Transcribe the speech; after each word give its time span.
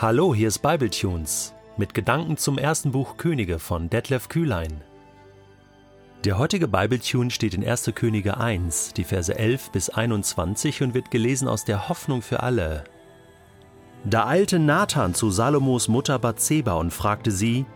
Hallo, 0.00 0.32
hier 0.32 0.46
ist 0.46 0.60
Bibletunes 0.60 1.54
mit 1.76 1.92
Gedanken 1.92 2.36
zum 2.36 2.56
ersten 2.56 2.92
Buch 2.92 3.16
Könige 3.16 3.58
von 3.58 3.90
Detlef 3.90 4.28
Kühlein. 4.28 4.80
Der 6.22 6.38
heutige 6.38 6.68
Bibletune 6.68 7.32
steht 7.32 7.52
in 7.54 7.66
1. 7.66 7.90
Könige 7.96 8.36
1, 8.36 8.92
die 8.92 9.02
Verse 9.02 9.36
11 9.36 9.72
bis 9.72 9.90
21 9.90 10.84
und 10.84 10.94
wird 10.94 11.10
gelesen 11.10 11.48
aus 11.48 11.64
der 11.64 11.88
Hoffnung 11.88 12.22
für 12.22 12.44
alle. 12.44 12.84
Da 14.04 14.28
eilte 14.28 14.60
Nathan 14.60 15.14
zu 15.14 15.32
Salomos 15.32 15.88
Mutter 15.88 16.20
Bathseba 16.20 16.74
und 16.74 16.92
fragte 16.92 17.32
sie: 17.32 17.66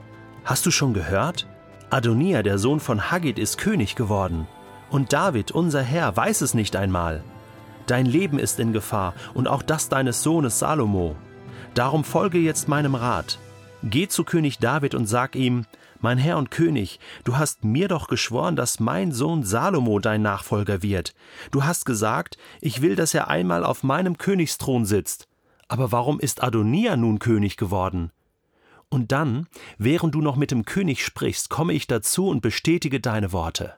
Hast 0.44 0.64
du 0.64 0.70
schon 0.70 0.94
gehört? 0.94 1.48
Adonia, 1.90 2.44
der 2.44 2.58
Sohn 2.58 2.78
von 2.78 3.10
Haggit, 3.10 3.40
ist 3.40 3.58
König 3.58 3.96
geworden. 3.96 4.46
Und 4.90 5.12
David, 5.12 5.50
unser 5.50 5.82
Herr, 5.82 6.16
weiß 6.16 6.42
es 6.42 6.54
nicht 6.54 6.76
einmal. 6.76 7.24
Dein 7.88 8.06
Leben 8.06 8.38
ist 8.38 8.60
in 8.60 8.72
Gefahr 8.72 9.14
und 9.34 9.48
auch 9.48 9.62
das 9.62 9.88
deines 9.88 10.22
Sohnes 10.22 10.60
Salomo. 10.60 11.16
Darum 11.74 12.04
folge 12.04 12.38
jetzt 12.38 12.68
meinem 12.68 12.94
Rat. 12.94 13.38
Geh 13.82 14.06
zu 14.06 14.24
König 14.24 14.58
David 14.58 14.94
und 14.94 15.06
sag 15.06 15.34
ihm, 15.34 15.64
mein 16.00 16.18
Herr 16.18 16.36
und 16.36 16.50
König, 16.50 17.00
du 17.24 17.38
hast 17.38 17.64
mir 17.64 17.88
doch 17.88 18.08
geschworen, 18.08 18.56
dass 18.56 18.80
mein 18.80 19.12
Sohn 19.12 19.42
Salomo 19.42 19.98
dein 19.98 20.20
Nachfolger 20.20 20.82
wird. 20.82 21.14
Du 21.50 21.64
hast 21.64 21.86
gesagt, 21.86 22.36
ich 22.60 22.82
will, 22.82 22.94
dass 22.94 23.14
er 23.14 23.28
einmal 23.28 23.64
auf 23.64 23.84
meinem 23.84 24.18
Königsthron 24.18 24.84
sitzt. 24.84 25.28
Aber 25.68 25.92
warum 25.92 26.20
ist 26.20 26.42
Adonia 26.42 26.96
nun 26.96 27.18
König 27.18 27.56
geworden? 27.56 28.12
Und 28.90 29.10
dann, 29.10 29.46
während 29.78 30.14
du 30.14 30.20
noch 30.20 30.36
mit 30.36 30.50
dem 30.50 30.66
König 30.66 31.02
sprichst, 31.02 31.48
komme 31.48 31.72
ich 31.72 31.86
dazu 31.86 32.28
und 32.28 32.42
bestätige 32.42 33.00
deine 33.00 33.32
Worte. 33.32 33.76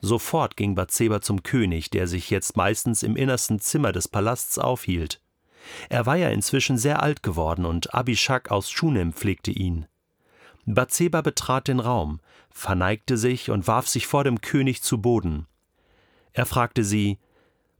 Sofort 0.00 0.56
ging 0.56 0.74
Bathseba 0.74 1.20
zum 1.20 1.42
König, 1.42 1.90
der 1.90 2.06
sich 2.06 2.30
jetzt 2.30 2.56
meistens 2.56 3.02
im 3.02 3.16
innersten 3.16 3.60
Zimmer 3.60 3.92
des 3.92 4.08
Palasts 4.08 4.58
aufhielt. 4.58 5.20
Er 5.88 6.06
war 6.06 6.16
ja 6.16 6.28
inzwischen 6.30 6.78
sehr 6.78 7.02
alt 7.02 7.22
geworden 7.22 7.64
und 7.64 7.94
Abishak 7.94 8.50
aus 8.50 8.70
Schunem 8.70 9.12
pflegte 9.12 9.50
ihn. 9.50 9.86
Bathseba 10.64 11.22
betrat 11.22 11.68
den 11.68 11.80
Raum, 11.80 12.20
verneigte 12.50 13.16
sich 13.16 13.50
und 13.50 13.66
warf 13.66 13.88
sich 13.88 14.06
vor 14.06 14.24
dem 14.24 14.40
König 14.40 14.82
zu 14.82 15.00
Boden. 15.00 15.46
Er 16.32 16.46
fragte 16.46 16.84
sie, 16.84 17.18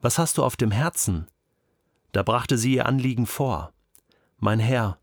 Was 0.00 0.19
hast 0.19 0.39
du 0.39 0.44
auf 0.44 0.56
dem 0.56 0.70
Herzen? 0.70 1.28
Da 2.12 2.22
brachte 2.22 2.58
sie 2.58 2.74
ihr 2.74 2.86
Anliegen 2.86 3.27
vor. 3.27 3.72
Mein 4.39 4.58
Herr, 4.58 4.98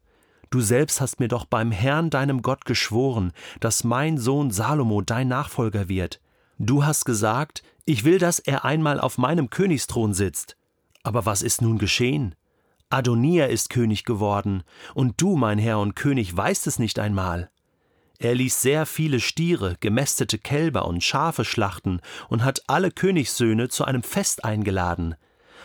du 0.49 0.61
selbst 0.61 1.02
hast 1.02 1.19
mir 1.19 1.30
doch 1.30 1.45
beim 1.45 1.71
Herrn 1.71 2.09
deinem 2.09 2.41
Gott 2.41 2.66
geschworen, 2.66 3.31
dass 3.59 3.83
mein 3.83 4.17
Sohn 4.17 4.52
Salomo 4.52 5.02
dein 5.02 5.27
Nachfolger 5.27 5.88
wird. 5.88 6.19
Du 6.59 6.83
hast 6.83 7.05
gesagt, 7.05 7.64
ich 7.86 8.03
will, 8.03 8.19
dass 8.19 8.39
er 8.39 8.66
einmal 8.66 8.99
auf 8.99 9.17
meinem 9.17 9.49
Königsthron 9.49 10.14
sitzt. 10.14 10.58
Aber 11.02 11.25
was 11.25 11.41
ist 11.41 11.61
nun 11.61 11.77
geschehen? 11.77 12.36
Adonia 12.92 13.45
ist 13.45 13.70
König 13.70 14.04
geworden, 14.04 14.64
und 14.95 15.22
du, 15.22 15.36
mein 15.36 15.59
Herr 15.59 15.80
und 15.80 15.95
König, 15.95 16.36
weißt 16.36 16.66
es 16.66 16.80
nicht 16.80 16.98
einmal. 16.98 17.52
Er 18.18 18.34
ließ 18.34 18.62
sehr 18.62 18.88
viele 18.88 19.20
Stiere, 19.20 19.78
gemästete 19.80 20.40
Kälber 20.40 20.86
und 20.86 21.04
Schafe 21.04 21.45
schlachten 21.45 22.02
und 22.30 22.44
hat 22.44 22.64
alle 22.67 22.90
Königssöhne 22.90 23.70
zu 23.70 23.86
einem 23.86 24.02
Fest 24.02 24.44
eingeladen. 24.44 25.16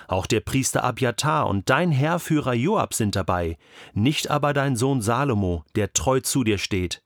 Auch 0.07 0.27
der 0.27 0.41
Priester 0.41 0.85
Abjatar 0.85 1.47
und 1.47 1.71
dein 1.71 1.91
Heerführer 1.91 2.53
Joab 2.53 2.93
sind 2.93 3.17
dabei, 3.17 3.57
nicht 3.95 4.31
aber 4.31 4.53
dein 4.53 4.77
Sohn 4.77 5.01
Salomo, 5.01 5.65
der 5.77 5.95
treu 5.95 6.21
zu 6.21 6.45
dir 6.45 6.59
steht. 6.59 7.03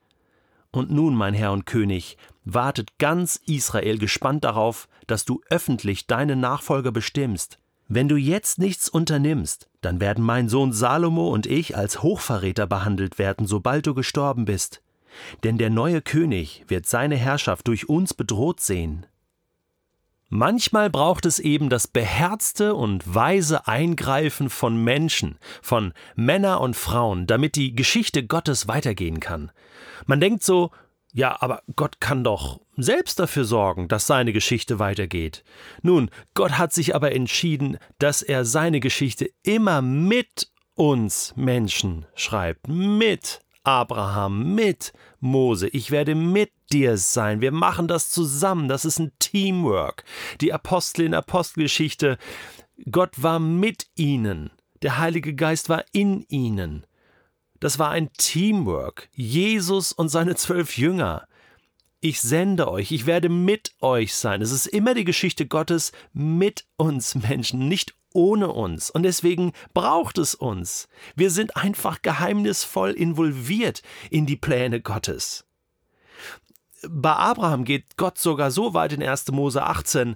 Und 0.71 0.91
nun, 0.91 1.15
mein 1.15 1.33
Herr 1.33 1.53
und 1.53 1.65
König, 1.65 2.17
wartet 2.43 2.97
ganz 2.97 3.37
Israel 3.47 3.97
gespannt 3.97 4.43
darauf, 4.43 4.89
dass 5.07 5.23
du 5.23 5.41
öffentlich 5.49 6.07
deinen 6.07 6.41
Nachfolger 6.41 6.91
bestimmst. 6.91 7.57
Wenn 7.91 8.07
du 8.07 8.17
jetzt 8.17 8.59
nichts 8.59 8.87
unternimmst, 8.87 9.67
dann 9.81 9.99
werden 9.99 10.23
mein 10.23 10.47
Sohn 10.47 10.71
Salomo 10.71 11.29
und 11.29 11.47
ich 11.47 11.75
als 11.75 12.03
Hochverräter 12.03 12.67
behandelt 12.67 13.17
werden, 13.17 13.47
sobald 13.47 13.87
du 13.87 13.95
gestorben 13.95 14.45
bist. 14.45 14.83
Denn 15.43 15.57
der 15.57 15.71
neue 15.71 16.03
König 16.03 16.63
wird 16.67 16.85
seine 16.85 17.15
Herrschaft 17.15 17.67
durch 17.67 17.89
uns 17.89 18.13
bedroht 18.13 18.59
sehen. 18.59 19.07
Manchmal 20.27 20.91
braucht 20.91 21.25
es 21.25 21.39
eben 21.39 21.71
das 21.71 21.87
beherzte 21.87 22.75
und 22.75 23.15
weise 23.15 23.67
Eingreifen 23.67 24.51
von 24.51 24.83
Menschen, 24.83 25.39
von 25.63 25.93
Männer 26.15 26.61
und 26.61 26.75
Frauen, 26.75 27.25
damit 27.25 27.55
die 27.55 27.73
Geschichte 27.75 28.23
Gottes 28.23 28.67
weitergehen 28.67 29.19
kann. 29.19 29.49
Man 30.05 30.21
denkt 30.21 30.43
so, 30.43 30.69
ja, 31.13 31.41
aber 31.41 31.63
Gott 31.75 31.99
kann 31.99 32.23
doch 32.23 32.59
selbst 32.77 33.19
dafür 33.19 33.43
sorgen, 33.43 33.87
dass 33.87 34.07
seine 34.07 34.31
Geschichte 34.31 34.79
weitergeht. 34.79 35.43
Nun, 35.81 36.09
Gott 36.33 36.57
hat 36.57 36.71
sich 36.71 36.95
aber 36.95 37.13
entschieden, 37.13 37.77
dass 37.97 38.21
er 38.21 38.45
seine 38.45 38.79
Geschichte 38.79 39.29
immer 39.43 39.81
mit 39.81 40.51
uns 40.75 41.33
Menschen 41.35 42.05
schreibt. 42.15 42.67
Mit 42.67 43.41
Abraham, 43.63 44.55
mit 44.55 44.93
Mose. 45.19 45.67
Ich 45.67 45.91
werde 45.91 46.15
mit 46.15 46.51
dir 46.71 46.97
sein. 46.97 47.41
Wir 47.41 47.51
machen 47.51 47.87
das 47.87 48.09
zusammen. 48.11 48.69
Das 48.69 48.85
ist 48.85 48.99
ein 48.99 49.11
Teamwork. 49.19 50.03
Die 50.41 50.53
Apostel 50.53 51.05
in 51.05 51.13
Apostelgeschichte. 51.13 52.17
Gott 52.89 53.21
war 53.21 53.39
mit 53.39 53.87
ihnen. 53.95 54.51
Der 54.81 54.97
Heilige 54.97 55.35
Geist 55.35 55.67
war 55.67 55.83
in 55.91 56.21
ihnen. 56.29 56.85
Das 57.59 57.79
war 57.79 57.89
ein 57.89 58.11
Teamwork. 58.13 59.09
Jesus 59.13 59.91
und 59.91 60.09
seine 60.09 60.35
zwölf 60.35 60.77
Jünger. 60.77 61.27
Ich 62.01 62.21
sende 62.21 62.69
euch, 62.69 62.91
ich 62.91 63.05
werde 63.05 63.27
mit 63.27 63.73
euch 63.81 64.15
sein. 64.15 64.41
Es 64.41 64.51
ist 64.51 64.67
immer 64.67 64.93
die 64.93 65.03
Geschichte 65.03 65.45
Gottes 65.45 65.91
mit 66.13 66.65
uns 66.77 67.15
Menschen, 67.15 67.67
nicht 67.67 67.93
ohne 68.13 68.49
uns. 68.49 68.89
Und 68.89 69.03
deswegen 69.03 69.51
braucht 69.73 70.17
es 70.17 70.33
uns. 70.33 70.87
Wir 71.15 71.29
sind 71.29 71.57
einfach 71.57 72.01
geheimnisvoll 72.01 72.91
involviert 72.91 73.81
in 74.09 74.25
die 74.25 74.37
Pläne 74.37 74.81
Gottes. 74.81 75.45
Bei 76.87 77.13
Abraham 77.13 77.65
geht 77.65 77.97
Gott 77.97 78.17
sogar 78.17 78.51
so 78.51 78.73
weit 78.73 78.93
in 78.93 79.03
1. 79.03 79.31
Mose 79.31 79.63
18, 79.63 80.15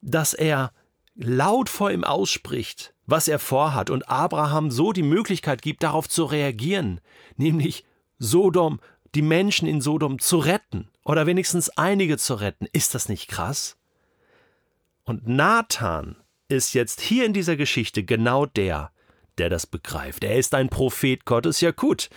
dass 0.00 0.34
er 0.34 0.72
laut 1.16 1.68
vor 1.68 1.90
ihm 1.90 2.04
ausspricht, 2.04 2.94
was 3.06 3.28
er 3.28 3.38
vorhat 3.38 3.90
und 3.90 4.08
Abraham 4.08 4.70
so 4.70 4.92
die 4.92 5.02
Möglichkeit 5.02 5.62
gibt, 5.62 5.82
darauf 5.82 6.08
zu 6.08 6.24
reagieren, 6.24 7.00
nämlich 7.36 7.84
Sodom, 8.18 8.80
die 9.14 9.22
Menschen 9.22 9.66
in 9.66 9.80
Sodom 9.80 10.18
zu 10.18 10.38
retten 10.38 10.88
oder 11.04 11.26
wenigstens 11.26 11.70
einige 11.70 12.18
zu 12.18 12.34
retten. 12.34 12.66
Ist 12.72 12.94
das 12.94 13.08
nicht 13.08 13.28
krass? 13.28 13.76
Und 15.04 15.26
Nathan 15.26 16.16
ist 16.48 16.74
jetzt 16.74 17.00
hier 17.00 17.24
in 17.24 17.32
dieser 17.32 17.56
Geschichte 17.56 18.02
genau 18.04 18.46
der, 18.46 18.90
der 19.38 19.48
das 19.48 19.66
begreift. 19.66 20.24
Er 20.24 20.36
ist 20.36 20.54
ein 20.54 20.68
Prophet 20.68 21.24
Gottes, 21.24 21.60
ja 21.60 21.70
gut. 21.70 22.08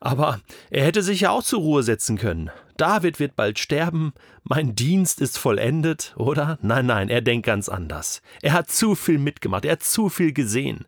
Aber 0.00 0.40
er 0.70 0.84
hätte 0.84 1.02
sich 1.02 1.20
ja 1.20 1.30
auch 1.30 1.42
zur 1.42 1.60
Ruhe 1.60 1.82
setzen 1.82 2.16
können. 2.16 2.50
David 2.80 3.20
wird 3.20 3.36
bald 3.36 3.58
sterben, 3.58 4.14
mein 4.42 4.74
Dienst 4.74 5.20
ist 5.20 5.36
vollendet, 5.36 6.14
oder? 6.16 6.58
Nein, 6.62 6.86
nein, 6.86 7.10
er 7.10 7.20
denkt 7.20 7.44
ganz 7.44 7.68
anders. 7.68 8.22
Er 8.40 8.54
hat 8.54 8.70
zu 8.70 8.94
viel 8.94 9.18
mitgemacht, 9.18 9.66
er 9.66 9.72
hat 9.72 9.82
zu 9.82 10.08
viel 10.08 10.32
gesehen. 10.32 10.86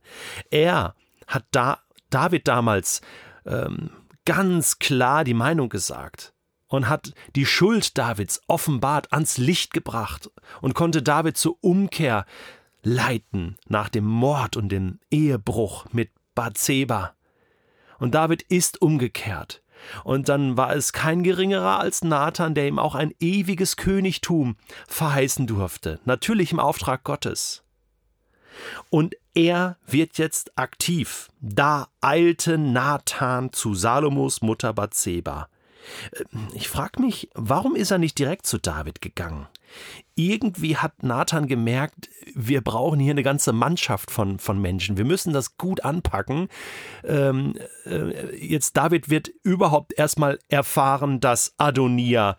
Er 0.50 0.94
hat 1.26 1.44
da 1.50 1.80
David 2.08 2.48
damals 2.48 3.02
ähm, 3.44 3.90
ganz 4.24 4.78
klar 4.78 5.24
die 5.24 5.34
Meinung 5.34 5.68
gesagt 5.68 6.32
und 6.68 6.88
hat 6.88 7.12
die 7.36 7.44
Schuld 7.44 7.98
Davids 7.98 8.40
offenbart 8.46 9.12
ans 9.12 9.36
Licht 9.36 9.74
gebracht 9.74 10.30
und 10.62 10.74
konnte 10.74 11.02
David 11.02 11.36
zur 11.36 11.58
Umkehr 11.60 12.24
leiten 12.82 13.58
nach 13.68 13.90
dem 13.90 14.06
Mord 14.06 14.56
und 14.56 14.70
dem 14.70 14.98
Ehebruch 15.10 15.84
mit 15.92 16.10
Bathseba. 16.34 17.12
Und 17.98 18.14
David 18.14 18.42
ist 18.42 18.80
umgekehrt. 18.80 19.61
Und 20.04 20.28
dann 20.28 20.56
war 20.56 20.74
es 20.74 20.92
kein 20.92 21.22
geringerer 21.22 21.80
als 21.80 22.02
Nathan, 22.02 22.54
der 22.54 22.68
ihm 22.68 22.78
auch 22.78 22.94
ein 22.94 23.14
ewiges 23.20 23.76
Königtum 23.76 24.56
verheißen 24.88 25.46
durfte, 25.46 26.00
natürlich 26.04 26.52
im 26.52 26.60
Auftrag 26.60 27.04
Gottes. 27.04 27.62
Und 28.90 29.14
er 29.34 29.78
wird 29.86 30.18
jetzt 30.18 30.56
aktiv. 30.58 31.30
Da 31.40 31.88
eilte 32.00 32.58
Nathan 32.58 33.52
zu 33.52 33.74
Salomos 33.74 34.42
Mutter 34.42 34.72
Bathseba. 34.72 35.48
Äh, 36.12 36.24
ich 36.54 36.68
frage 36.68 37.00
mich, 37.00 37.30
warum 37.34 37.74
ist 37.74 37.90
er 37.90 37.98
nicht 37.98 38.18
direkt 38.18 38.46
zu 38.46 38.58
David 38.58 39.00
gegangen? 39.00 39.46
Irgendwie 40.14 40.76
hat 40.76 41.02
Nathan 41.02 41.46
gemerkt, 41.46 42.08
wir 42.34 42.60
brauchen 42.60 43.00
hier 43.00 43.12
eine 43.12 43.22
ganze 43.22 43.52
Mannschaft 43.52 44.10
von, 44.10 44.38
von 44.38 44.60
Menschen. 44.60 44.96
Wir 44.96 45.04
müssen 45.04 45.32
das 45.32 45.56
gut 45.56 45.84
anpacken. 45.84 46.48
Ähm, 47.04 47.54
äh, 47.86 48.36
jetzt 48.36 48.76
David 48.76 49.08
wird 49.08 49.28
überhaupt 49.42 49.92
erstmal 49.98 50.38
erfahren, 50.48 51.20
dass 51.20 51.54
Adonia 51.56 52.36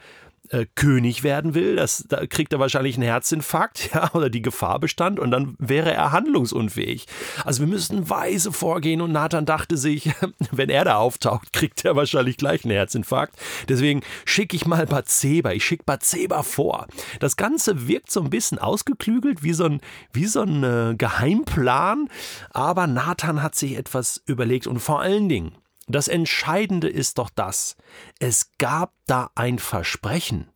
äh, 0.50 0.66
König 0.76 1.24
werden 1.24 1.54
will, 1.54 1.76
das, 1.76 2.06
da 2.08 2.26
kriegt 2.26 2.52
er 2.54 2.60
wahrscheinlich 2.60 2.96
einen 2.96 3.04
Herzinfarkt, 3.04 3.92
ja, 3.94 4.12
oder 4.14 4.30
die 4.30 4.42
Gefahr 4.42 4.80
bestand 4.80 5.20
und 5.20 5.32
dann 5.32 5.56
wäre 5.58 5.94
er 5.94 6.12
handlungsunfähig. 6.12 7.08
Also 7.46 7.62
wir 7.62 7.68
müssten 7.68 8.10
weise 8.10 8.52
vorgehen 8.52 9.02
und 9.02 9.12
Nathan 9.12 9.46
dachte 9.46 9.78
sich, 9.78 10.12
wenn 10.52 10.70
er 10.70 10.86
da 10.86 10.98
auftaucht, 10.98 11.54
kriegt 11.54 11.86
er 11.86 11.96
wahrscheinlich 11.96 12.38
gleich 12.38 12.66
einen 12.66 12.74
Herzinfarkt. 12.74 13.36
Deswegen 13.70 14.02
schicke 14.26 14.56
ich 14.56 14.66
mal 14.66 14.86
Bathseba, 14.86 15.52
ich 15.52 15.66
schicke 15.66 15.86
Bathseba 15.86 16.44
vor. 16.44 16.88
Das 17.20 17.38
Ganze 17.38 17.88
wirkt 17.88 18.12
so 18.12 18.22
ein 18.22 18.30
bisschen 18.30 18.60
ausgeklügelt, 18.60 19.44
wie 19.44 19.54
so 19.54 19.66
ein, 19.66 19.82
wie 20.12 20.26
so 20.26 20.42
ein 20.42 20.64
äh, 20.64 20.96
Geheimplan, 20.98 22.10
aber 22.52 22.88
Nathan 22.88 23.42
hat 23.42 23.56
sich 23.56 23.78
etwas 23.78 24.22
überlegt 24.26 24.68
und 24.68 24.80
vor 24.80 25.02
allen 25.02 25.30
Dingen, 25.30 25.56
das 25.88 26.08
Entscheidende 26.08 26.88
ist 26.88 27.18
doch 27.18 27.30
das, 27.30 27.76
es 28.20 28.43
gab 28.64 28.94
da 29.08 29.30
ein 29.36 29.60
Versprechen. 29.60 30.50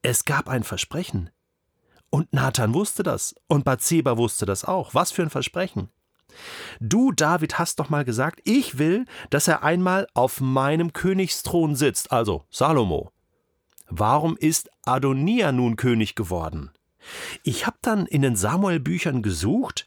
Es 0.00 0.24
gab 0.24 0.48
ein 0.48 0.62
Versprechen. 0.62 1.28
Und 2.08 2.32
Nathan 2.32 2.72
wusste 2.72 3.02
das. 3.02 3.34
Und 3.46 3.66
Bathseba 3.66 4.16
wusste 4.16 4.46
das 4.46 4.64
auch. 4.64 4.94
Was 4.94 5.12
für 5.12 5.20
ein 5.20 5.28
Versprechen. 5.28 5.90
Du, 6.80 7.12
David, 7.12 7.58
hast 7.58 7.78
doch 7.78 7.90
mal 7.90 8.06
gesagt, 8.06 8.40
ich 8.44 8.78
will, 8.78 9.04
dass 9.28 9.48
er 9.48 9.62
einmal 9.62 10.06
auf 10.14 10.40
meinem 10.40 10.94
Königsthron 10.94 11.76
sitzt, 11.76 12.10
also 12.10 12.46
Salomo. 12.48 13.12
Warum 13.90 14.38
ist 14.38 14.70
Adonia 14.86 15.52
nun 15.52 15.76
König 15.76 16.14
geworden? 16.14 16.70
Ich 17.42 17.66
habe 17.66 17.76
dann 17.82 18.06
in 18.06 18.22
den 18.22 18.36
Samuel-Büchern 18.36 19.22
gesucht, 19.22 19.86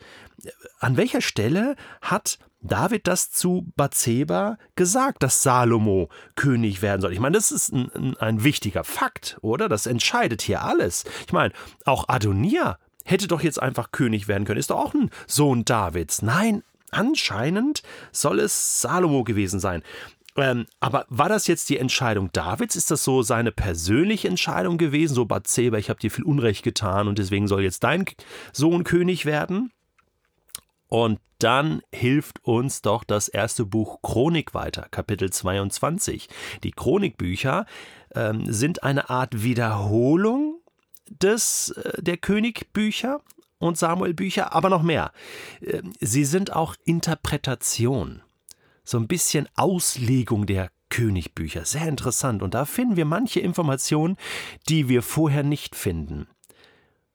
an 0.80 0.98
welcher 0.98 1.22
Stelle 1.22 1.76
hat 2.02 2.40
David 2.62 3.08
das 3.08 3.32
zu 3.32 3.72
Bathseba 3.76 4.58
gesagt, 4.76 5.22
dass 5.24 5.44
Salomo 5.44 6.10
König 6.36 6.82
werden 6.82 7.02
soll. 7.02 7.14
Ich 7.14 7.20
meine, 7.20 7.38
das 7.38 7.52
ist 7.52 7.72
ein, 7.72 8.18
ein 8.18 8.44
wichtiger 8.44 8.84
Fakt, 8.84 9.38
oder? 9.42 9.70
Das 9.70 9.86
entscheidet 9.86 10.42
hier 10.42 10.64
alles. 10.64 11.06
Ich 11.28 11.34
meine, 11.34 11.54
auch 11.86 12.10
Adonia 12.10 12.80
hätte 13.04 13.28
doch 13.28 13.42
jetzt 13.42 13.62
einfach 13.62 13.92
König 13.92 14.28
werden 14.28 14.46
können. 14.46 14.60
Ist 14.60 14.72
doch 14.72 14.80
auch 14.80 14.94
ein 14.94 15.12
Sohn 15.28 15.64
Davids. 15.64 16.22
Nein, 16.24 16.64
anscheinend 16.96 17.84
soll 18.12 18.40
es 18.40 18.82
Salomo 18.82 19.24
gewesen 19.24 19.60
sein. 19.60 19.84
Ähm, 20.38 20.66
aber 20.80 21.06
war 21.10 21.30
das 21.30 21.48
jetzt 21.48 21.70
die 21.70 21.78
Entscheidung 21.78 22.30
Davids? 22.34 22.76
Ist 22.76 22.92
das 22.92 23.04
so 23.04 23.22
seine 23.22 23.52
persönliche 23.52 24.28
Entscheidung 24.28 24.78
gewesen? 24.78 25.16
So, 25.16 25.26
Bathseba, 25.26 25.78
ich 25.78 25.90
habe 25.90 26.00
dir 26.00 26.12
viel 26.12 26.26
Unrecht 26.26 26.64
getan 26.64 27.08
und 27.08 27.18
deswegen 27.20 27.48
soll 27.48 27.64
jetzt 27.64 27.84
dein 27.84 28.06
Sohn 28.52 28.84
König 28.84 29.26
werden? 29.26 29.72
Und 30.88 31.20
dann 31.40 31.82
hilft 31.92 32.44
uns 32.44 32.82
doch 32.82 33.04
das 33.04 33.28
erste 33.28 33.66
Buch 33.66 34.02
Chronik 34.02 34.54
weiter, 34.54 34.88
Kapitel 34.92 35.32
22. 35.32 36.30
Die 36.64 36.72
Chronikbücher 36.72 37.66
ähm, 38.14 38.52
sind 38.52 38.84
eine 38.84 39.10
Art 39.10 39.44
Wiederholung 39.44 40.62
des, 41.10 41.70
äh, 41.70 42.02
der 42.02 42.18
Königbücher 42.18 43.22
und 43.58 43.78
Samuelbücher, 43.78 44.54
aber 44.54 44.70
noch 44.70 44.84
mehr. 44.84 45.12
Äh, 45.62 45.82
sie 46.00 46.26
sind 46.26 46.54
auch 46.54 46.76
Interpretation, 46.86 48.22
so 48.84 48.98
ein 48.98 49.08
bisschen 49.08 49.48
Auslegung 49.56 50.46
der 50.46 50.70
Königbücher. 50.90 51.66
Sehr 51.66 51.88
interessant. 51.88 52.44
Und 52.44 52.54
da 52.54 52.66
finden 52.66 52.96
wir 52.96 53.06
manche 53.06 53.40
Informationen, 53.40 54.18
die 54.70 54.88
wir 54.88 55.02
vorher 55.02 55.44
nicht 55.44 55.76
finden. 55.76 56.28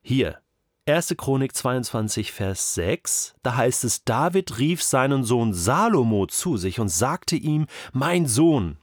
Hier 0.03 0.39
1. 0.87 1.15
Chronik 1.17 1.55
22, 1.55 2.33
Vers 2.33 2.75
6, 2.75 3.35
da 3.43 3.57
heißt 3.57 3.85
es, 3.85 4.05
David 4.05 4.59
rief 4.59 4.83
seinen 4.83 5.25
Sohn 5.25 5.55
Salomo 5.55 6.27
zu 6.27 6.57
sich 6.57 6.81
und 6.81 6.89
sagte 6.89 7.37
ihm, 7.37 7.67
mein 7.93 8.27
Sohn. 8.27 8.80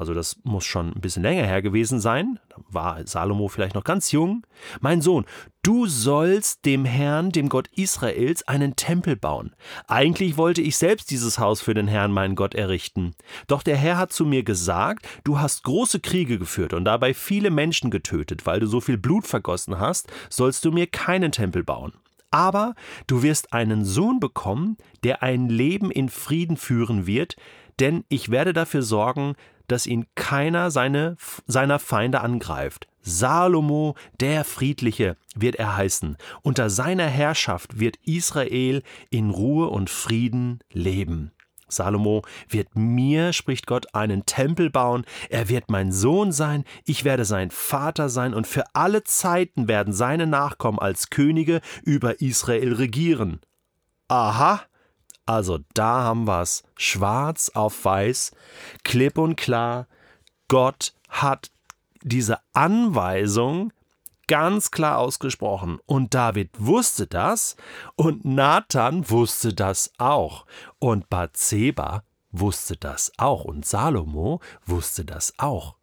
Also 0.00 0.14
das 0.14 0.38
muss 0.44 0.64
schon 0.64 0.94
ein 0.94 1.02
bisschen 1.02 1.24
länger 1.24 1.44
her 1.44 1.60
gewesen 1.60 2.00
sein, 2.00 2.38
da 2.48 2.56
war 2.70 3.06
Salomo 3.06 3.48
vielleicht 3.48 3.74
noch 3.74 3.84
ganz 3.84 4.12
jung. 4.12 4.46
Mein 4.80 5.02
Sohn, 5.02 5.26
du 5.60 5.88
sollst 5.88 6.64
dem 6.64 6.86
Herrn, 6.86 7.32
dem 7.32 7.50
Gott 7.50 7.68
Israels, 7.76 8.48
einen 8.48 8.76
Tempel 8.76 9.14
bauen. 9.14 9.54
Eigentlich 9.88 10.38
wollte 10.38 10.62
ich 10.62 10.78
selbst 10.78 11.10
dieses 11.10 11.38
Haus 11.38 11.60
für 11.60 11.74
den 11.74 11.86
Herrn, 11.86 12.12
meinen 12.12 12.34
Gott, 12.34 12.54
errichten. 12.54 13.14
Doch 13.46 13.62
der 13.62 13.76
Herr 13.76 13.98
hat 13.98 14.10
zu 14.10 14.24
mir 14.24 14.42
gesagt, 14.42 15.06
du 15.22 15.38
hast 15.38 15.64
große 15.64 16.00
Kriege 16.00 16.38
geführt 16.38 16.72
und 16.72 16.86
dabei 16.86 17.12
viele 17.12 17.50
Menschen 17.50 17.90
getötet, 17.90 18.46
weil 18.46 18.58
du 18.58 18.66
so 18.66 18.80
viel 18.80 18.96
Blut 18.96 19.26
vergossen 19.26 19.80
hast, 19.80 20.10
sollst 20.30 20.64
du 20.64 20.72
mir 20.72 20.86
keinen 20.86 21.30
Tempel 21.30 21.62
bauen. 21.62 21.92
Aber 22.30 22.74
du 23.06 23.22
wirst 23.22 23.52
einen 23.52 23.84
Sohn 23.84 24.18
bekommen, 24.18 24.78
der 25.04 25.22
ein 25.22 25.50
Leben 25.50 25.90
in 25.90 26.08
Frieden 26.08 26.56
führen 26.56 27.06
wird, 27.06 27.36
denn 27.80 28.04
ich 28.08 28.30
werde 28.30 28.52
dafür 28.52 28.82
sorgen, 28.82 29.34
dass 29.70 29.86
ihn 29.86 30.06
keiner 30.14 30.70
seine, 30.70 31.16
seiner 31.46 31.78
Feinde 31.78 32.20
angreift. 32.20 32.86
Salomo, 33.02 33.94
der 34.20 34.44
Friedliche, 34.44 35.16
wird 35.34 35.56
er 35.56 35.76
heißen. 35.76 36.16
Unter 36.42 36.70
seiner 36.70 37.06
Herrschaft 37.06 37.80
wird 37.80 37.96
Israel 38.04 38.82
in 39.10 39.30
Ruhe 39.30 39.68
und 39.68 39.88
Frieden 39.88 40.60
leben. 40.72 41.32
Salomo 41.68 42.22
wird 42.48 42.74
mir, 42.74 43.32
spricht 43.32 43.66
Gott, 43.66 43.94
einen 43.94 44.26
Tempel 44.26 44.70
bauen, 44.70 45.04
er 45.28 45.48
wird 45.48 45.70
mein 45.70 45.92
Sohn 45.92 46.32
sein, 46.32 46.64
ich 46.84 47.04
werde 47.04 47.24
sein 47.24 47.50
Vater 47.50 48.08
sein, 48.08 48.34
und 48.34 48.46
für 48.46 48.64
alle 48.74 49.04
Zeiten 49.04 49.68
werden 49.68 49.92
seine 49.92 50.26
Nachkommen 50.26 50.78
als 50.78 51.10
Könige 51.10 51.60
über 51.84 52.20
Israel 52.20 52.74
regieren. 52.74 53.40
Aha, 54.08 54.62
also 55.30 55.60
da 55.74 56.02
haben 56.02 56.26
wir 56.26 56.42
es 56.42 56.64
schwarz 56.76 57.52
auf 57.54 57.84
weiß, 57.84 58.32
klipp 58.82 59.16
und 59.16 59.36
klar. 59.36 59.86
Gott 60.48 60.92
hat 61.08 61.52
diese 62.02 62.40
Anweisung 62.52 63.72
ganz 64.26 64.72
klar 64.72 64.98
ausgesprochen. 64.98 65.78
Und 65.86 66.14
David 66.14 66.50
wusste 66.58 67.06
das 67.06 67.54
und 67.94 68.24
Nathan 68.24 69.08
wusste 69.08 69.54
das 69.54 69.92
auch. 69.98 70.46
Und 70.80 71.08
Bathseba 71.08 72.02
wusste 72.32 72.76
das 72.76 73.12
auch 73.16 73.44
und 73.44 73.64
Salomo 73.64 74.40
wusste 74.66 75.04
das 75.04 75.34
auch. 75.38 75.76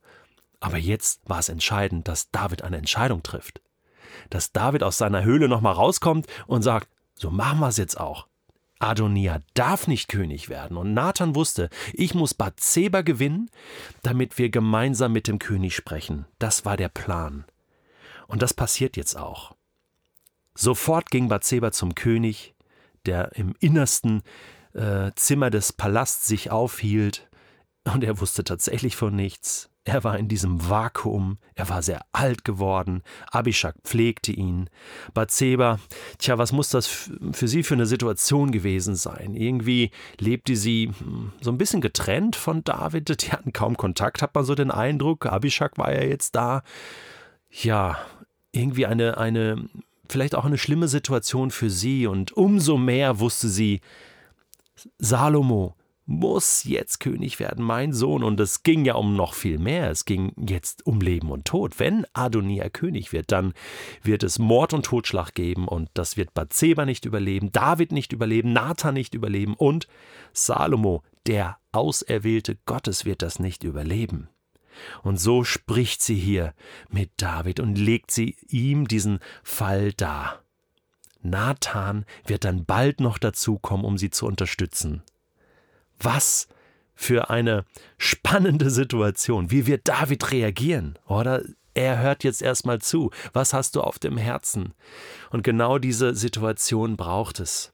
Aber 0.59 0.77
jetzt 0.77 1.21
war 1.29 1.39
es 1.39 1.47
entscheidend, 1.47 2.09
dass 2.09 2.31
David 2.31 2.63
eine 2.63 2.77
Entscheidung 2.77 3.23
trifft. 3.23 3.61
Dass 4.29 4.51
David 4.51 4.83
aus 4.83 4.97
seiner 4.97 5.23
Höhle 5.23 5.47
nochmal 5.47 5.73
rauskommt 5.73 6.27
und 6.47 6.63
sagt, 6.63 6.89
so 7.15 7.31
machen 7.31 7.59
wir 7.59 7.69
es 7.69 7.77
jetzt 7.77 7.97
auch. 7.97 8.27
Adonia 8.79 9.41
darf 9.53 9.87
nicht 9.87 10.07
König 10.07 10.49
werden. 10.49 10.77
Und 10.77 10.93
Nathan 10.93 11.35
wusste, 11.35 11.69
ich 11.93 12.13
muss 12.13 12.33
Bathseba 12.33 13.01
gewinnen, 13.01 13.49
damit 14.03 14.37
wir 14.37 14.49
gemeinsam 14.49 15.13
mit 15.13 15.27
dem 15.27 15.39
König 15.39 15.75
sprechen. 15.75 16.25
Das 16.39 16.65
war 16.65 16.77
der 16.77 16.89
Plan. 16.89 17.45
Und 18.27 18.41
das 18.41 18.53
passiert 18.53 18.97
jetzt 18.97 19.15
auch. 19.15 19.55
Sofort 20.53 21.09
ging 21.11 21.27
Bathseba 21.27 21.71
zum 21.71 21.95
König, 21.95 22.55
der 23.05 23.35
im 23.35 23.55
innersten 23.59 24.23
äh, 24.73 25.11
Zimmer 25.15 25.49
des 25.49 25.73
Palasts 25.73 26.27
sich 26.27 26.51
aufhielt, 26.51 27.27
und 27.93 28.03
er 28.03 28.19
wusste 28.19 28.43
tatsächlich 28.43 28.97
von 28.97 29.15
nichts. 29.15 29.69
Er 29.87 30.03
war 30.03 30.19
in 30.19 30.27
diesem 30.27 30.69
Vakuum, 30.69 31.37
er 31.55 31.69
war 31.69 31.81
sehr 31.81 32.01
alt 32.11 32.43
geworden, 32.43 33.03
Abishak 33.31 33.75
pflegte 33.85 34.33
ihn. 34.33 34.69
Bathseba, 35.13 35.79
tja, 36.17 36.37
was 36.37 36.51
muss 36.51 36.67
das 36.67 36.87
für 36.87 37.47
sie 37.47 37.63
für 37.63 37.75
eine 37.75 37.85
Situation 37.85 38.51
gewesen 38.51 38.97
sein? 38.97 39.33
Irgendwie 39.33 39.91
lebte 40.19 40.57
sie 40.57 40.91
hm, 40.99 41.31
so 41.39 41.49
ein 41.51 41.57
bisschen 41.57 41.79
getrennt 41.79 42.35
von 42.35 42.65
David, 42.65 43.23
die 43.23 43.31
hatten 43.31 43.53
kaum 43.53 43.77
Kontakt, 43.77 44.21
hat 44.21 44.35
man 44.35 44.43
so 44.43 44.55
den 44.55 44.71
Eindruck. 44.71 45.25
Abishak 45.25 45.77
war 45.77 45.93
ja 45.93 46.03
jetzt 46.03 46.35
da. 46.35 46.63
Ja, 47.49 47.97
irgendwie 48.51 48.87
eine, 48.87 49.17
eine, 49.17 49.69
vielleicht 50.09 50.35
auch 50.35 50.43
eine 50.43 50.57
schlimme 50.57 50.89
Situation 50.89 51.49
für 51.49 51.69
sie 51.69 52.07
und 52.07 52.33
umso 52.33 52.75
mehr 52.75 53.21
wusste 53.21 53.47
sie, 53.47 53.79
Salomo, 54.99 55.76
muss 56.07 56.63
jetzt 56.63 56.99
König 56.99 57.39
werden, 57.39 57.63
mein 57.63 57.93
Sohn. 57.93 58.23
Und 58.23 58.39
es 58.39 58.63
ging 58.63 58.85
ja 58.85 58.95
um 58.95 59.15
noch 59.15 59.33
viel 59.33 59.59
mehr. 59.59 59.91
Es 59.91 60.05
ging 60.05 60.31
jetzt 60.47 60.87
um 60.87 61.01
Leben 61.01 61.29
und 61.29 61.45
Tod. 61.45 61.79
Wenn 61.79 62.05
Adonia 62.13 62.69
König 62.69 63.11
wird, 63.11 63.31
dann 63.31 63.53
wird 64.01 64.23
es 64.23 64.39
Mord 64.39 64.73
und 64.73 64.85
Totschlag 64.85 65.35
geben 65.35 65.67
und 65.67 65.89
das 65.93 66.17
wird 66.17 66.33
Bathseba 66.33 66.85
nicht 66.85 67.05
überleben, 67.05 67.51
David 67.51 67.91
nicht 67.91 68.13
überleben, 68.13 68.53
Nathan 68.53 68.93
nicht 68.93 69.13
überleben 69.13 69.53
und 69.53 69.87
Salomo, 70.33 71.03
der 71.27 71.57
Auserwählte 71.73 72.57
Gottes, 72.65 73.03
wird 73.03 73.21
das 73.21 73.39
nicht 73.39 73.63
überleben. 73.65 74.29
Und 75.03 75.19
so 75.19 75.43
spricht 75.43 76.01
sie 76.01 76.15
hier 76.15 76.53
mit 76.89 77.11
David 77.17 77.59
und 77.59 77.77
legt 77.77 78.11
sie 78.11 78.37
ihm 78.47 78.87
diesen 78.87 79.19
Fall 79.43 79.91
dar. 79.91 80.41
Nathan 81.21 82.05
wird 82.25 82.45
dann 82.45 82.63
bald 82.63 83.01
noch 83.01 83.17
dazukommen, 83.17 83.85
um 83.85 83.97
sie 83.97 84.09
zu 84.09 84.25
unterstützen. 84.25 85.03
Was 85.99 86.47
für 86.95 87.29
eine 87.29 87.65
spannende 87.97 88.69
Situation. 88.69 89.51
Wie 89.51 89.67
wird 89.67 89.87
David 89.87 90.31
reagieren? 90.31 90.97
Oder 91.05 91.43
er 91.73 91.99
hört 91.99 92.23
jetzt 92.23 92.41
erstmal 92.41 92.79
zu. 92.79 93.11
Was 93.33 93.53
hast 93.53 93.75
du 93.75 93.81
auf 93.81 93.99
dem 93.99 94.17
Herzen? 94.17 94.73
Und 95.29 95.43
genau 95.43 95.77
diese 95.77 96.15
Situation 96.15 96.97
braucht 96.97 97.39
es. 97.39 97.71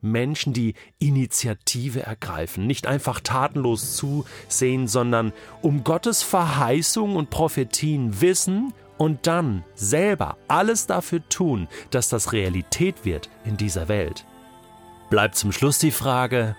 Menschen, 0.00 0.52
die 0.52 0.74
Initiative 0.98 2.02
ergreifen, 2.02 2.66
nicht 2.66 2.86
einfach 2.86 3.20
tatenlos 3.20 3.96
zusehen, 3.96 4.86
sondern 4.86 5.32
um 5.62 5.82
Gottes 5.82 6.22
Verheißung 6.22 7.16
und 7.16 7.30
Prophetien 7.30 8.20
wissen 8.20 8.74
und 8.96 9.26
dann 9.26 9.64
selber 9.74 10.36
alles 10.46 10.86
dafür 10.86 11.26
tun, 11.28 11.68
dass 11.90 12.08
das 12.08 12.32
Realität 12.32 13.04
wird 13.04 13.30
in 13.44 13.56
dieser 13.56 13.88
Welt. 13.88 14.24
Bleibt 15.10 15.36
zum 15.36 15.52
Schluss 15.52 15.78
die 15.78 15.90
Frage, 15.90 16.54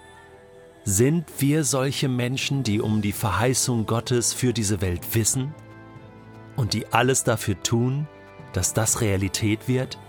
sind 0.89 1.25
wir 1.37 1.63
solche 1.63 2.09
Menschen, 2.09 2.63
die 2.63 2.81
um 2.81 3.01
die 3.01 3.11
Verheißung 3.11 3.85
Gottes 3.85 4.33
für 4.33 4.53
diese 4.53 4.81
Welt 4.81 5.01
wissen 5.13 5.53
und 6.55 6.73
die 6.73 6.87
alles 6.87 7.23
dafür 7.23 7.61
tun, 7.61 8.07
dass 8.53 8.73
das 8.73 8.99
Realität 8.99 9.67
wird? 9.67 9.99